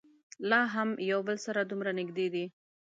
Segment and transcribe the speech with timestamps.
[0.49, 2.45] لا هم یو بل سره دومره نږدې دي.